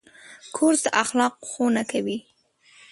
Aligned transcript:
کورس 0.55 0.79
د 0.85 0.87
اخلاقو 1.03 1.45
ښوونه 1.51 1.81
کوي. 1.91 2.17